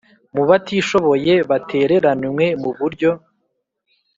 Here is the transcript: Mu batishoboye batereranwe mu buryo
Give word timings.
Mu 0.35 0.43
batishoboye 0.49 1.33
batereranwe 1.49 2.45
mu 2.63 2.71
buryo 2.79 3.11